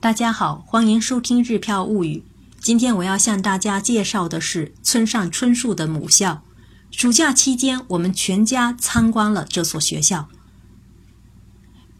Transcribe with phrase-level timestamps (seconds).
[0.00, 2.18] 大家好，欢迎收听《日票物语》。
[2.60, 6.44] 今天我要向大家介绍的是村上春树的母校。
[6.92, 10.28] 暑假期间，我们全家参观了这所学校。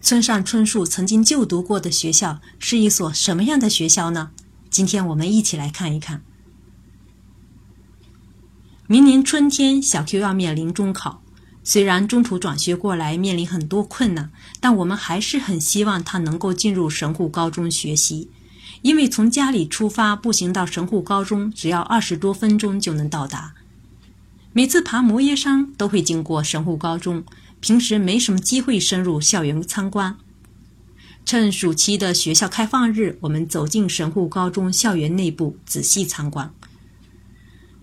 [0.00, 4.30] 村上春树曾经就读过的学校是一所什么样的学校呢？
[4.70, 6.22] 今天我们一起来看一看。
[8.86, 11.20] 明年春天，小 Q 要面临中考。
[11.70, 18.30] 虽然中途转学过来面临很多困难，但我们还是很希望他能够进入神户高中学习，
[18.80, 23.52] 因为从家里出发步行到神户高中只要二十多分钟就能到达。
[24.54, 27.22] 每次爬摩耶山都会经过神户高中，
[27.60, 30.16] 平时没什么机会深入校园参观。
[31.26, 36.50] 趁暑期的学校开放日，我们走进神户高中校园内部仔细参观。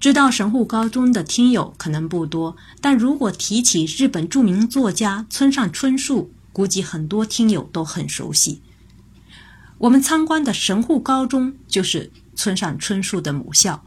[0.00, 8.62] 知道神户高中的听友可能不多，但如果提起日本著名作家村上春树，估计很多听友都很熟悉。
[9.76, 13.84] 我们参观的神户高中就是村上春树的母校，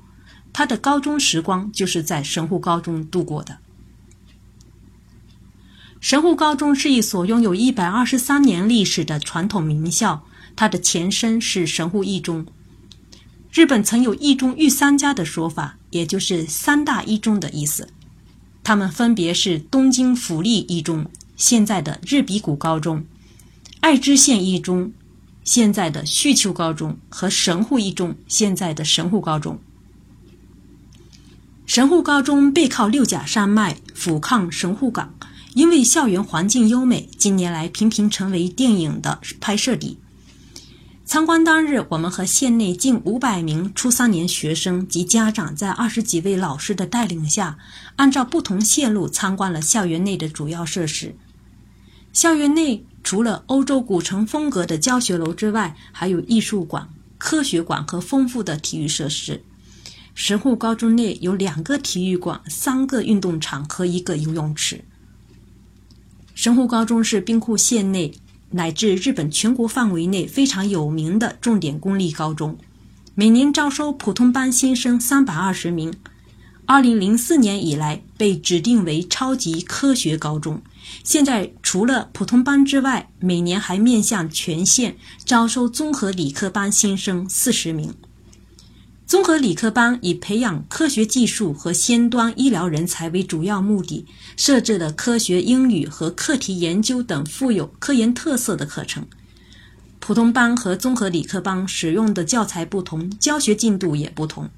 [0.54, 3.58] 他的高中时光就是在神户高中度过的。
[6.00, 10.24] 神户高中是一所拥有一百二十三年历史的传统名校，
[10.56, 12.46] 它的前身是神户一中。
[13.52, 15.78] 日本曾有一中御三家的说法。
[15.94, 17.88] 也就是三大一中的意思，
[18.64, 21.06] 他们分别是东京府立一中
[21.38, 23.06] （现在的日比谷高中）、
[23.80, 24.92] 爱知县一中
[25.46, 29.60] （现在的旭丘高中）和神户一中（现在的神户高中）。
[31.68, 35.14] 神户高中背靠六甲山脉，俯瞰神户港，
[35.54, 39.98] 因为校园环境优美，近年来频频成为电影的拍摄地。
[41.06, 47.58] 参观当日，我们和县内近五百名初三年学生及家长，在二十几位老师的带领下，
[47.98, 51.14] 按照不同线路参观了校园内的主要设施。
[52.14, 59.44] 校园内除了欧洲古城风格的教学楼之外，还有艺术馆、科学馆和丰富的体育设施。
[60.16, 64.86] 神户高中内有两个体育馆、三个运动场和一个游泳池。
[66.34, 68.14] 神户高中是兵库县内。
[68.54, 72.58] 乃至日本全国范围内非常有名的重点公立高中，
[73.16, 75.94] 每年招收普通班新生三百二十名。
[76.66, 80.62] 二零零四年以来被指定为超级科学高中。
[81.04, 87.94] 现在除了普通班之外，每年还面向全县招收综合理科班新生四十名。
[89.06, 94.06] 综合理科班以培养科学技术和先端医疗人才为主要目的，
[94.38, 99.06] 设置了科学英语和课题研究等富有科研特色的课程。
[100.00, 104.50] 普通班和综合理科班使用的教材不同，教学进度也不同。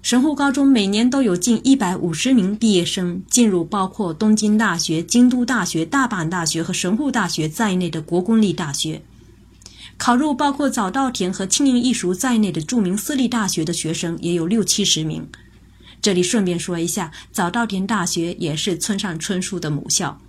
[0.00, 9.02] 神户高中每年都有近一百五十名毕业生进入包括东京大学、京都大学、大阪大学和神户大学在内的国公立大学。
[9.98, 15.28] 考入包括早稻田和庆应艺术在内的著名私立大学的学生也有六七十名。
[16.00, 20.20] 这里顺便说一下，早稻田大学也是村上春树的母校。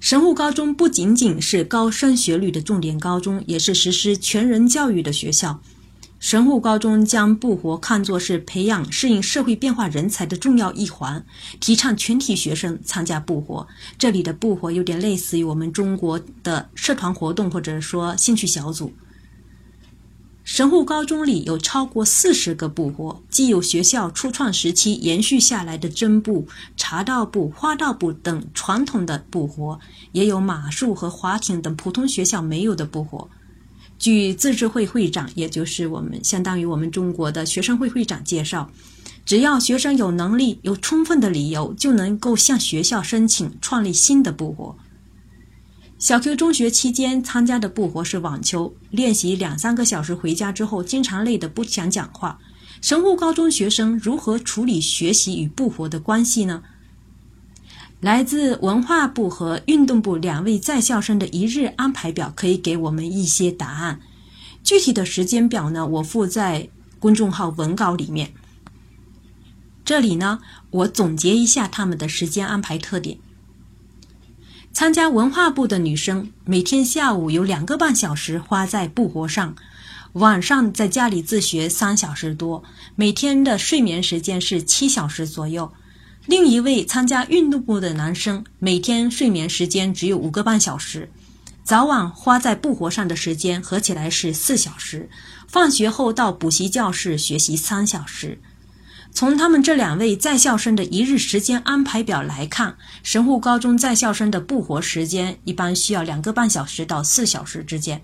[0.00, 5.60] 神户高中不仅仅是高升学率的重点高中，也是实施全人教育的学校。
[6.18, 11.24] 神户高中将部活看作是培养适应社会变化人才的重要一环，
[11.60, 13.66] 提倡全体学生参加部活。
[13.96, 18.92] 这里的部活有点类似于我们中国的社团活动，或者说兴趣小组。
[20.42, 29.78] 神户高中里有超过四十个部活，既有学校初创时期延续下来的针部、茶道部、花道部等传统的部活，
[30.12, 33.30] 也有马术和划艇等普通学校没有的部活。
[33.98, 38.70] 据自治会会长，也就是我们相当于我们中国的学生会会长介绍，
[39.26, 44.76] 只要学生有能力、有充分的理由，就能够向学校申请创立新的部活。
[45.98, 52.38] 小 Q 中学期间参加的部活是网球，练习两三个小时，回家之后经常累得不想讲话。
[52.80, 56.62] 神户高中学生如何处理学习与部活的关系呢？
[58.00, 64.00] 来自文化部和运动部两位在校生的一日安排表可以给我们一些答案。
[64.62, 66.68] 具体的时间表呢，我附在
[67.00, 68.32] 公众号文稿里面。
[69.84, 70.38] 这里呢，
[70.70, 73.18] 我总结一下他们的时间安排特点：
[74.72, 79.56] 参加文化部的女生，每天下午有两个半小时花在部活上，
[80.12, 82.62] 晚上在家里自学三小时多，
[82.94, 85.72] 每天的睡眠时间是七小时左右。
[86.28, 91.10] 另一位参加运动部的男生，每天睡眠时间只有五个半小时，
[91.64, 95.08] 早晚花在部活上的时间合起来是四小时，
[95.46, 98.38] 放学后到补习教室学习三小时。
[99.10, 108.02] 从他们这两位在校生的一日时间安排表来看，神户高中在校生的不活时间一般需要两个半小时到四小时之间，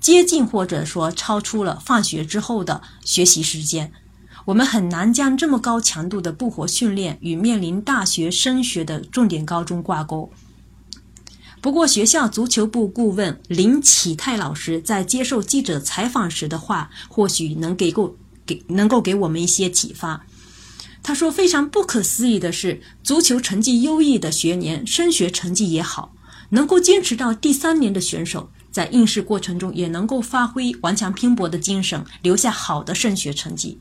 [0.00, 3.92] 接近或者说超出了放学之后的学习时间。
[4.44, 10.30] 我们很难将这么高强度的不活训练与面临大学升学的重点高中挂钩。
[11.60, 20.26] 不过，学校足球部顾问林启泰老师在接受记者采访时的话，或许能给够给能够给我们一些启发。
[21.04, 26.14] 他说：“非常不可思议的是，足球成绩优异的学年，升学成绩也好，
[26.50, 33.78] 能够坚持到第三年的选手，在应试过程中也能够发挥顽强拼搏的精神，留下好的升学成绩。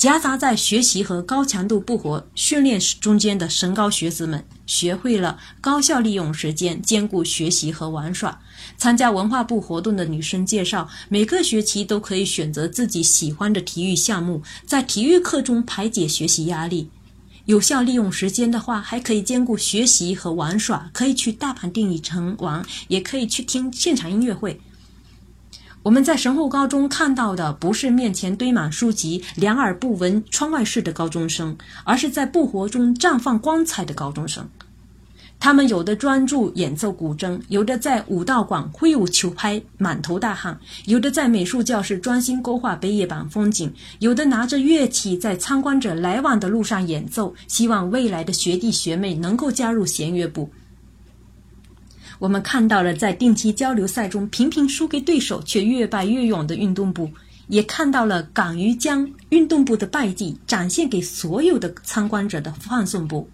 [0.00, 8.40] 夹杂在学习和高强度不活训练中间的神高学子们，学会了高效利用时间，兼顾学习和玩耍。”
[8.78, 16.88] 参加文化部活动的女生介绍，每个学期都可以选择自己喜欢的体育项目，在体育课中排解学习压力。
[17.44, 24.58] 有效利用时间的话，还可以兼顾学习和玩耍，可以去大盘电影城玩，也可以去听现场音乐会。
[25.82, 34.46] 我们在神户高中看到的，不是面前堆满书籍、两耳不闻窗外事的高中生，而是在不活中绽放光彩的高中生。
[35.38, 40.54] 他们有的专注演奏古筝，有的在武道馆挥舞球拍，满头大汗；
[40.84, 50.50] 有的在美术教室专心勾画北野板风景；有的拿着乐器在参观者来往的路上演奏，希望未来的学弟学妹能够加入弦乐部。
[52.20, 57.10] 我们看到了在定期交流赛中频频输给对手却越败越勇的运动部，
[57.48, 63.28] 也看到了敢于将运动部的败绩展现给所有的参观者的放送部。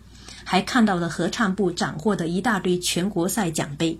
[0.49, 3.99] 还看到了合唱部斩获的一大堆全国赛奖杯。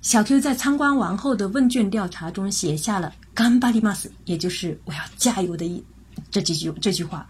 [0.00, 5.82] 小 Q 在参观完后的问卷调查中写下了“干巴里马斯”，也就是“我要加油”的一
[6.30, 7.28] 这几句这句话。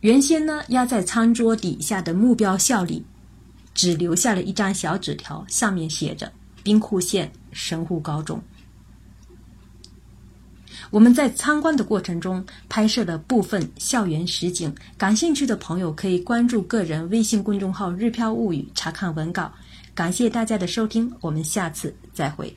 [0.00, 3.04] 原先呢压在餐桌底下的目标效力，
[3.74, 6.32] 只留下了一张小纸条，上面写着
[6.62, 8.42] “兵库县神户高中”。
[10.90, 19.50] 我们在参观的过程中拍摄了部分校园实景，感兴趣的朋友可以关注个人微信公众号“日飘物语”查看文稿。
[19.94, 22.54] 感谢大家的收听，我们下次再会。